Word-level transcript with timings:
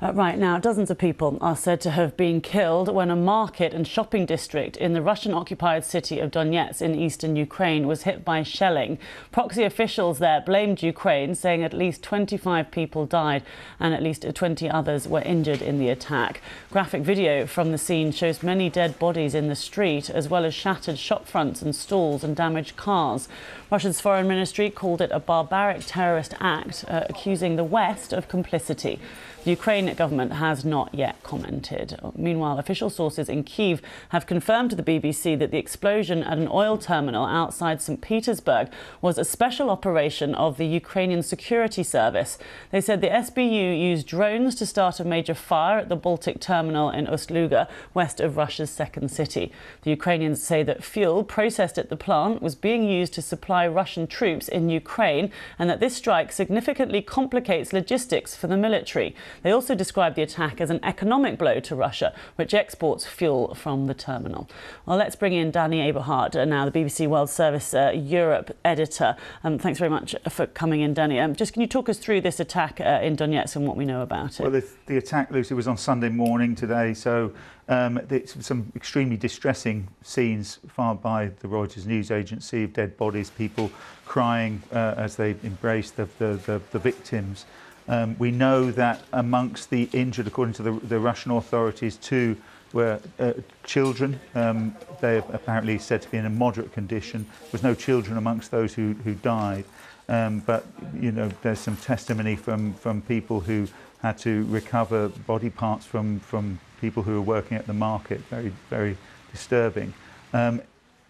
Uh, 0.00 0.12
right 0.12 0.38
now, 0.38 0.60
dozens 0.60 0.92
of 0.92 0.96
people 0.98 1.36
are 1.40 1.56
said 1.56 1.80
to 1.80 1.90
have 1.90 2.16
been 2.16 2.40
killed 2.40 2.88
when 2.88 3.10
a 3.10 3.16
market 3.16 3.74
and 3.74 3.84
shopping 3.84 4.24
district 4.24 4.76
in 4.76 4.92
the 4.92 5.02
Russian 5.02 5.34
occupied 5.34 5.84
city 5.84 6.20
of 6.20 6.30
Donetsk 6.30 6.80
in 6.80 6.94
eastern 6.94 7.34
Ukraine 7.34 7.88
was 7.88 8.04
hit 8.04 8.24
by 8.24 8.44
shelling. 8.44 8.96
Proxy 9.32 9.64
officials 9.64 10.20
there 10.20 10.40
blamed 10.40 10.84
Ukraine, 10.84 11.34
saying 11.34 11.64
at 11.64 11.72
least 11.72 12.04
25 12.04 12.70
people 12.70 13.06
died 13.06 13.42
and 13.80 13.92
at 13.92 14.00
least 14.00 14.24
20 14.32 14.70
others 14.70 15.08
were 15.08 15.22
injured 15.22 15.60
in 15.60 15.80
the 15.80 15.88
attack. 15.88 16.42
Graphic 16.70 17.02
video 17.02 17.44
from 17.44 17.72
the 17.72 17.78
scene 17.78 18.12
shows 18.12 18.40
many 18.40 18.70
dead 18.70 19.00
bodies 19.00 19.34
in 19.34 19.48
the 19.48 19.56
street, 19.56 20.08
as 20.08 20.28
well 20.28 20.44
as 20.44 20.54
shattered 20.54 20.96
shop 20.96 21.26
fronts 21.26 21.60
and 21.60 21.74
stalls 21.74 22.22
and 22.22 22.36
damaged 22.36 22.76
cars. 22.76 23.28
Russia's 23.68 24.00
foreign 24.00 24.28
ministry 24.28 24.70
called 24.70 25.00
it 25.00 25.10
a 25.12 25.18
barbaric 25.18 25.82
terrorist 25.86 26.34
act, 26.38 26.84
uh, 26.86 27.02
accusing 27.08 27.56
the 27.56 27.64
West 27.64 28.12
of 28.12 28.28
complicity. 28.28 29.00
Ukraine 29.44 29.87
government 29.96 30.32
has 30.34 30.64
not 30.64 30.94
yet 30.94 31.22
commented. 31.22 31.98
Meanwhile, 32.14 32.58
official 32.58 32.90
sources 32.90 33.28
in 33.28 33.44
Kiev 33.44 33.80
have 34.10 34.26
confirmed 34.26 34.70
to 34.70 34.76
the 34.76 34.82
BBC 34.82 35.38
that 35.38 35.50
the 35.50 35.58
explosion 35.58 36.22
at 36.22 36.38
an 36.38 36.48
oil 36.50 36.78
terminal 36.78 37.24
outside 37.24 37.80
St. 37.80 38.00
Petersburg 38.00 38.70
was 39.00 39.18
a 39.18 39.24
special 39.24 39.70
operation 39.70 40.34
of 40.34 40.56
the 40.56 40.66
Ukrainian 40.66 41.22
security 41.22 41.82
service. 41.82 42.38
They 42.70 42.80
said 42.80 43.00
the 43.00 43.08
SBU 43.08 43.80
used 43.80 44.06
drones 44.06 44.54
to 44.56 44.66
start 44.66 45.00
a 45.00 45.04
major 45.04 45.34
fire 45.34 45.78
at 45.78 45.88
the 45.88 45.96
Baltic 45.96 46.40
terminal 46.40 46.90
in 46.90 47.06
Ust-Luga, 47.06 47.68
west 47.94 48.20
of 48.20 48.36
Russia's 48.36 48.70
second 48.70 49.10
city. 49.10 49.52
The 49.82 49.90
Ukrainians 49.90 50.42
say 50.42 50.62
that 50.62 50.84
fuel 50.84 51.24
processed 51.24 51.78
at 51.78 51.88
the 51.88 51.96
plant 51.96 52.42
was 52.42 52.54
being 52.54 52.84
used 52.84 53.14
to 53.14 53.22
supply 53.22 53.66
Russian 53.66 54.06
troops 54.06 54.48
in 54.48 54.68
Ukraine 54.68 55.30
and 55.58 55.68
that 55.70 55.80
this 55.80 55.96
strike 55.96 56.32
significantly 56.32 57.02
complicates 57.02 57.72
logistics 57.72 58.34
for 58.34 58.46
the 58.46 58.56
military. 58.56 59.14
They 59.42 59.50
also 59.50 59.74
described 59.78 60.16
the 60.16 60.22
attack 60.22 60.60
as 60.60 60.70
an 60.70 60.80
economic 60.82 61.38
blow 61.38 61.60
to 61.60 61.74
Russia, 61.74 62.14
which 62.36 62.52
exports 62.52 63.06
fuel 63.06 63.54
from 63.54 63.86
the 63.86 63.94
terminal. 63.94 64.48
Well, 64.84 64.98
let's 64.98 65.16
bring 65.16 65.32
in 65.32 65.50
Danny 65.50 65.80
Aeberhard 65.90 66.36
uh, 66.36 66.44
now, 66.44 66.68
the 66.68 66.72
BBC 66.72 67.06
World 67.06 67.30
Service 67.30 67.72
uh, 67.72 67.92
Europe 67.94 68.56
editor. 68.64 69.16
Um, 69.42 69.58
thanks 69.58 69.78
very 69.78 69.90
much 69.90 70.14
for 70.28 70.46
coming 70.46 70.80
in, 70.80 70.92
Danny. 70.92 71.18
Um, 71.18 71.34
just 71.34 71.52
can 71.52 71.62
you 71.62 71.68
talk 71.68 71.88
us 71.88 71.98
through 71.98 72.20
this 72.20 72.40
attack 72.40 72.80
uh, 72.80 73.00
in 73.02 73.16
Donetsk 73.16 73.56
and 73.56 73.66
what 73.66 73.76
we 73.76 73.84
know 73.84 74.02
about 74.02 74.38
it? 74.38 74.42
Well, 74.42 74.50
the, 74.50 74.66
the 74.86 74.98
attack, 74.98 75.30
Lucy, 75.30 75.54
was 75.54 75.68
on 75.68 75.76
Sunday 75.76 76.10
morning 76.10 76.54
today, 76.54 76.92
so 76.92 77.32
um, 77.68 78.00
some 78.26 78.72
extremely 78.74 79.16
distressing 79.16 79.88
scenes 80.02 80.58
filed 80.68 81.02
by 81.02 81.32
the 81.40 81.48
Reuters 81.48 81.86
news 81.86 82.10
agency 82.10 82.64
of 82.64 82.72
dead 82.72 82.96
bodies, 82.96 83.30
people 83.30 83.70
crying 84.06 84.62
uh, 84.72 84.94
as 84.96 85.16
they 85.16 85.36
embrace 85.42 85.90
the, 85.90 86.08
the, 86.18 86.40
the, 86.46 86.62
the 86.70 86.78
victims. 86.78 87.44
Um, 87.88 88.16
we 88.18 88.30
know 88.30 88.70
that 88.72 89.02
amongst 89.12 89.70
the 89.70 89.88
injured, 89.92 90.26
according 90.26 90.54
to 90.54 90.62
the, 90.62 90.72
the 90.72 91.00
Russian 91.00 91.32
authorities, 91.32 91.96
two 91.96 92.36
were 92.72 93.00
uh, 93.18 93.32
children. 93.64 94.20
Um, 94.34 94.76
they 95.00 95.16
are 95.16 95.24
apparently 95.32 95.78
said 95.78 96.02
to 96.02 96.10
be 96.10 96.18
in 96.18 96.26
a 96.26 96.30
moderate 96.30 96.72
condition. 96.72 97.26
There 97.40 97.50
was 97.52 97.62
no 97.62 97.74
children 97.74 98.18
amongst 98.18 98.50
those 98.50 98.74
who, 98.74 98.92
who 99.04 99.14
died. 99.14 99.64
Um, 100.10 100.40
but, 100.40 100.66
you 100.98 101.12
know, 101.12 101.30
there's 101.42 101.60
some 101.60 101.76
testimony 101.76 102.36
from, 102.36 102.74
from 102.74 103.02
people 103.02 103.40
who 103.40 103.68
had 104.02 104.18
to 104.18 104.44
recover 104.44 105.08
body 105.08 105.50
parts 105.50 105.86
from, 105.86 106.20
from 106.20 106.60
people 106.80 107.02
who 107.02 107.14
were 107.14 107.22
working 107.22 107.56
at 107.56 107.66
the 107.66 107.72
market. 107.72 108.20
Very, 108.30 108.52
very 108.70 108.96
disturbing. 109.32 109.94
Um, 110.32 110.60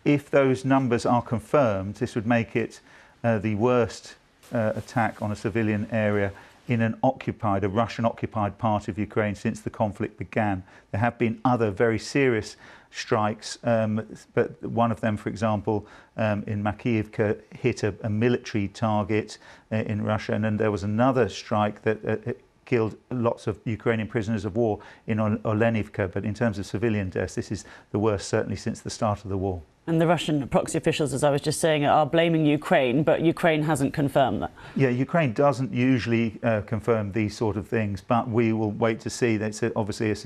if 0.04 0.30
those 0.30 0.64
numbers 0.64 1.04
are 1.04 1.22
confirmed, 1.22 1.96
this 1.96 2.14
would 2.14 2.26
make 2.26 2.56
it 2.56 2.80
uh, 3.22 3.38
the 3.38 3.56
worst 3.56 4.14
uh, 4.52 4.72
attack 4.74 5.20
on 5.20 5.30
a 5.32 5.36
civilian 5.36 5.88
area 5.90 6.32
in 6.68 6.82
an 6.82 6.96
occupied, 7.02 7.64
a 7.64 7.68
Russian 7.68 8.04
occupied 8.04 8.58
part 8.58 8.88
of 8.88 8.98
Ukraine 8.98 9.34
since 9.34 9.60
the 9.60 9.70
conflict 9.70 10.18
began. 10.18 10.62
There 10.90 11.00
have 11.00 11.18
been 11.18 11.40
other 11.44 11.70
very 11.70 11.98
serious 11.98 12.56
strikes, 12.90 13.58
um, 13.64 14.06
but 14.34 14.62
one 14.62 14.92
of 14.92 15.00
them, 15.00 15.16
for 15.16 15.30
example, 15.30 15.86
um, 16.16 16.44
in 16.46 16.62
Makiivka, 16.62 17.40
hit 17.54 17.82
a, 17.82 17.94
a 18.02 18.10
military 18.10 18.68
target 18.68 19.38
uh, 19.72 19.76
in 19.76 20.02
Russia, 20.02 20.34
and 20.34 20.44
then 20.44 20.58
there 20.58 20.70
was 20.70 20.82
another 20.82 21.28
strike 21.28 21.82
that 21.82 22.04
uh, 22.04 22.32
killed 22.68 22.96
lots 23.10 23.46
of 23.46 23.58
Ukrainian 23.64 24.08
prisoners 24.08 24.44
of 24.44 24.54
war 24.54 24.78
in 25.06 25.16
Olenivka. 25.18 26.12
But 26.12 26.24
in 26.24 26.34
terms 26.34 26.58
of 26.58 26.66
civilian 26.66 27.08
deaths, 27.08 27.34
this 27.34 27.50
is 27.50 27.64
the 27.94 27.98
worst, 27.98 28.28
certainly, 28.28 28.56
since 28.56 28.80
the 28.80 28.90
start 28.90 29.24
of 29.24 29.30
the 29.30 29.38
war. 29.38 29.62
And 29.86 29.98
the 29.98 30.06
Russian 30.06 30.46
proxy 30.48 30.76
officials, 30.76 31.14
as 31.14 31.24
I 31.24 31.30
was 31.30 31.40
just 31.40 31.60
saying, 31.60 31.86
are 31.86 32.04
blaming 32.04 32.44
Ukraine, 32.44 33.02
but 33.02 33.22
Ukraine 33.22 33.62
hasn't 33.62 33.94
confirmed 33.94 34.42
that. 34.42 34.52
Yeah, 34.76 34.90
Ukraine 34.90 35.32
doesn't 35.32 35.72
usually 35.72 36.38
uh, 36.42 36.60
confirm 36.60 37.10
these 37.12 37.34
sort 37.34 37.56
of 37.56 37.66
things, 37.66 38.02
but 38.02 38.28
we 38.28 38.52
will 38.52 38.72
wait 38.72 39.00
to 39.00 39.10
see. 39.10 39.38
That's 39.38 39.62
obviously 39.74 40.10
a 40.10 40.16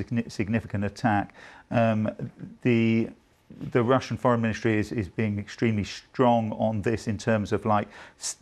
significant 0.41 0.84
attack. 0.84 1.32
Um, 1.70 2.10
the 2.62 3.10
the 3.60 3.82
Russian 3.82 4.16
foreign 4.16 4.40
ministry 4.40 4.78
is, 4.78 4.92
is 4.92 5.08
being 5.08 5.38
extremely 5.38 5.84
strong 5.84 6.52
on 6.52 6.82
this 6.82 7.06
in 7.06 7.18
terms 7.18 7.52
of 7.52 7.64
like 7.64 7.88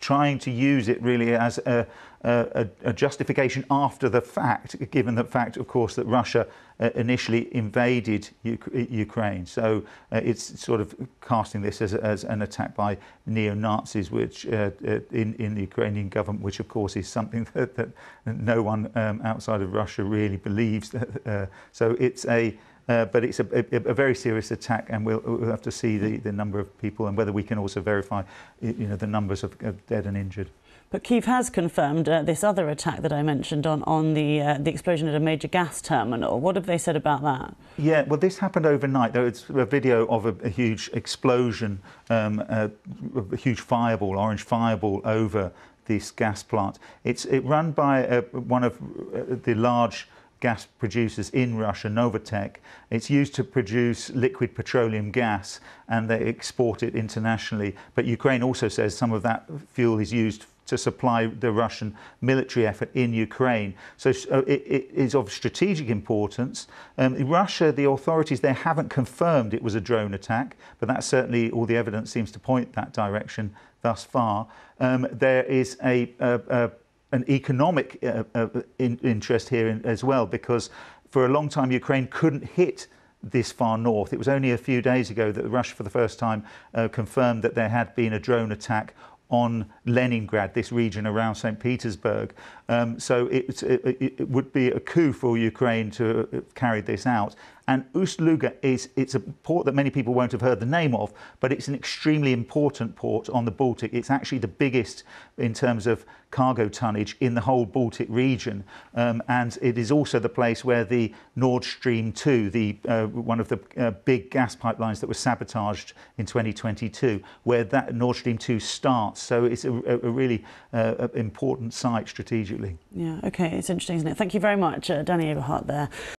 trying 0.01 0.39
to 0.41 0.51
use 0.51 0.89
it 0.89 1.01
really 1.03 1.35
as 1.35 1.59
a, 1.59 1.87
a, 2.23 2.69
a 2.85 2.93
justification 2.93 3.65
after 3.71 4.09
the 4.09 4.21
fact, 4.21 4.91
given 4.91 5.15
the 5.15 5.25
fact, 5.25 5.57
of 5.57 5.67
course, 5.67 5.95
that 5.95 6.07
Russia 6.07 6.47
uh, 6.81 6.91
initially 6.95 7.55
invaded 7.55 8.29
U 8.43 8.59
Ukraine. 8.73 9.47
So 9.47 9.83
uh, 10.13 10.21
it's 10.23 10.61
sort 10.61 10.81
of 10.81 10.95
casting 11.21 11.63
this 11.63 11.83
as, 11.83 11.95
as 11.95 12.25
an 12.25 12.43
attack 12.43 12.75
by 12.75 12.97
neo-Nazis, 13.27 14.11
which 14.11 14.47
uh, 14.47 14.71
uh, 14.87 15.01
in, 15.11 15.35
in 15.35 15.55
the 15.55 15.63
Ukrainian 15.63 16.09
government, 16.09 16.45
which 16.45 16.61
of 16.61 16.69
course 16.69 16.97
is 16.97 17.09
something 17.09 17.47
that, 17.55 17.75
that 17.77 17.89
no 18.27 18.63
one 18.63 18.91
um, 18.95 19.21
outside 19.25 19.63
of 19.63 19.73
Russia 19.73 20.05
really 20.05 20.37
believes. 20.37 20.95
Uh, 21.27 21.47
so 21.73 21.97
it's 22.01 22.25
a 22.27 22.57
uh, 22.89 23.05
but 23.07 23.25
it's 23.25 23.41
a, 23.41 23.47
a, 23.53 23.77
a, 23.91 23.95
very 23.95 24.15
serious 24.15 24.51
attack, 24.51 24.87
and 24.89 25.05
we'll, 25.05 25.21
we'll, 25.25 25.51
have 25.51 25.63
to 25.63 25.71
see 25.71 25.99
the, 25.99 26.17
the 26.19 26.33
number 26.33 26.59
of 26.59 26.77
people 26.79 27.07
and 27.07 27.17
whether 27.17 27.33
we 27.33 27.43
can 27.43 27.59
also 27.59 27.81
verify, 27.81 28.23
you 28.61 28.87
know, 28.87 28.97
the 28.97 29.07
numbers 29.07 29.45
of, 29.45 29.57
of 29.63 29.87
dead 29.87 30.07
and 30.07 30.17
injured. 30.17 30.51
But 30.91 31.05
Kiev 31.05 31.25
has 31.27 31.51
confirmed 31.51 32.09
uh, 32.09 32.23
this 32.23 32.43
other 32.43 32.69
attack 32.69 33.03
that 33.03 33.13
I 33.13 33.23
mentioned 33.23 33.65
on, 33.65 33.85
on 33.85 34.15
the, 34.15 34.43
uh, 34.43 34.59
the 34.59 34.71
explosion 34.71 35.07
at 35.07 35.15
a 35.15 35.21
major 35.21 35.47
gas 35.47 35.81
terminal. 35.81 36.41
What 36.41 36.57
have 36.57 36.67
they 36.67 36.79
said 36.79 36.97
about 36.97 37.23
that? 37.23 37.55
Yeah, 37.79 38.03
well, 38.03 38.19
this 38.19 38.39
happened 38.39 38.67
overnight. 38.67 39.13
There 39.13 39.23
was 39.23 39.45
a 39.51 39.65
video 39.65 40.09
of 40.09 40.27
a, 40.27 40.35
a 40.43 40.49
huge 40.49 40.91
explosion, 40.93 41.81
um, 42.09 42.41
a, 42.41 42.73
a, 43.15 43.37
huge 43.37 43.61
fireball, 43.61 44.19
orange 44.19 44.43
fireball 44.43 45.01
over 45.05 45.53
this 45.85 46.11
gas 46.11 46.43
plant. 46.43 46.81
It's 47.05 47.25
it 47.25 47.41
run 47.41 47.71
by 47.71 48.07
uh, 48.09 48.23
one 48.33 48.65
of 48.65 48.77
uh, 49.15 49.37
the 49.45 49.55
large 49.55 50.09
gas 50.41 50.67
producers 50.79 51.31
in 51.31 51.57
Russia, 51.57 51.89
Novatek. 51.89 52.57
It's 52.91 53.11
used 53.11 53.35
to 53.35 53.45
produce 53.45 54.11
liquid 54.11 54.55
petroleum 54.55 55.11
gas 55.11 55.61
and 55.89 56.09
they 56.09 56.21
export 56.21 56.83
it 56.83 56.95
internationally. 56.95 57.77
But 57.95 58.07
Ukraine 58.07 58.43
also 58.43 58.69
says 58.69 58.97
some 58.97 59.13
of 59.13 59.23
that 59.23 59.49
fuel 59.73 59.99
is 59.99 60.13
used 60.13 60.47
to 60.67 60.79
supply 60.79 61.27
the 61.27 61.51
Russian 61.51 61.97
military 62.21 62.65
effort 62.65 62.91
in 62.95 63.13
Ukraine. 63.13 63.75
So 63.97 64.11
uh, 64.31 64.43
it, 64.47 64.63
it 64.67 64.91
is 64.95 65.17
of 65.17 65.33
strategic 65.33 65.89
importance. 65.89 66.69
Um, 66.97 67.17
Russia, 67.27 67.73
the 67.73 67.89
authorities 67.89 68.41
there 68.41 68.55
haven't 68.55 68.89
confirmed 68.89 69.53
it 69.53 69.63
was 69.63 69.75
a 69.75 69.81
drone 69.81 70.15
attack, 70.15 70.57
but 70.79 70.87
that 70.87 71.03
certainly 71.03 71.51
all 71.51 71.67
the 71.67 71.77
evidence 71.77 72.13
seems 72.13 72.31
to 72.33 72.39
point 72.39 72.73
that 72.75 72.93
direction 72.93 73.53
thus 73.83 74.05
far. 74.05 74.47
Um, 74.79 75.09
there 75.11 75.43
is 75.43 75.77
a, 75.83 76.15
a, 76.21 76.41
a 76.49 76.71
an 77.13 77.25
economic 77.29 77.99
uh, 78.03 78.25
uh, 78.35 78.49
in, 78.79 78.99
interest 78.99 79.49
here 79.49 79.69
in, 79.69 79.85
as 79.85 80.05
well, 80.05 80.27
because 80.27 80.71
for 81.09 81.27
a 81.27 81.29
long 81.29 81.49
time 81.49 81.73
Ukraine 81.73 82.07
couldn't 82.09 82.45
hit 82.45 82.87
this 83.23 83.53
far 83.53 83.77
north. 83.77 84.13
It 84.13 84.19
was 84.19 84.29
only 84.29 84.53
a 84.53 84.59
few 84.59 84.81
days 84.81 85.11
ago 85.11 85.31
that 85.33 85.47
Russia, 85.49 85.75
for 85.75 85.83
the 85.83 85.91
first 85.91 86.19
time, 86.19 86.45
uh, 86.75 86.89
confirmed 86.89 87.43
that 87.43 87.55
there 87.55 87.69
had 87.69 87.95
been 87.95 88.15
a 88.15 88.19
drone 88.19 88.53
attack 88.53 88.95
on 89.31 89.71
Leningrad, 89.87 90.55
this 90.55 90.73
region 90.73 91.07
around 91.07 91.37
St. 91.37 91.59
Petersburg. 91.59 92.35
Um, 92.69 92.99
so 92.99 93.27
it, 93.29 93.63
it, 93.63 94.21
it, 94.21 94.29
would 94.29 94.53
be 94.53 94.69
a 94.69 94.81
coup 94.81 95.13
for 95.13 95.39
Ukraine 95.39 95.91
to 95.93 96.29
uh, 96.33 96.41
carry 96.55 96.81
this 96.81 97.07
out. 97.07 97.37
And 97.71 97.85
Ust-Luga 97.95 98.55
is 98.63 98.89
it's 98.97 99.15
a 99.15 99.21
port 99.21 99.65
that 99.67 99.77
many 99.77 99.91
people 99.91 100.13
won't 100.13 100.33
have 100.33 100.41
heard 100.41 100.59
the 100.59 100.67
name 100.67 100.93
of, 100.93 101.13
but 101.39 101.53
it's 101.53 101.69
an 101.69 101.75
extremely 101.77 102.33
important 102.33 102.97
port 102.97 103.29
on 103.29 103.45
the 103.45 103.53
Baltic. 103.53 103.95
It's 103.95 104.11
actually 104.11 104.39
the 104.39 104.49
biggest 104.49 105.05
in 105.39 105.55
terms 105.55 105.87
of 105.87 106.05
cargo 106.33 106.69
tonnage 106.69 107.17
in 107.21 107.35
the 107.35 107.41
whole 107.41 107.65
Baltic 107.65 108.09
region, 108.11 108.65
um, 108.95 109.23
and 109.29 109.57
it 109.63 109.79
is 109.79 109.93
also 109.93 110.19
the 110.19 110.29
place 110.29 110.65
where 110.65 110.85
the 110.85 111.13
Nord 111.37 111.65
Stream 111.65 112.13
2, 112.13 112.51
the 112.51 112.77
uh, 112.89 113.07
one 113.07 113.39
of 113.39 113.49
the 113.49 113.61
uh, 113.77 113.93
big 114.05 114.31
gas 114.31 114.57
pipelines 114.57 115.01
that 115.01 115.07
was 115.07 115.19
sabotaged 115.19 115.93
in 116.19 116.27
2022, 116.27 117.23
where 117.45 117.65
that 117.65 117.95
Nord 117.95 118.17
Stream 118.17 118.39
2 118.39 118.59
starts. 118.59 119.23
So 119.23 119.45
it's 119.45 119.65
a, 119.65 119.73
a 119.73 120.11
really 120.11 120.45
uh, 120.73 121.09
important 121.15 121.73
site 121.73 122.09
strategically. 122.09 122.77
Yeah. 122.93 123.21
Okay. 123.25 123.57
It's 123.57 123.71
interesting, 123.71 123.97
isn't 123.97 124.09
it? 124.09 124.17
Thank 124.17 124.35
you 124.35 124.41
very 124.41 124.57
much, 124.57 124.91
uh, 124.91 125.03
Danny 125.03 125.27
Aeberhard. 125.27 125.67
there. 125.67 125.89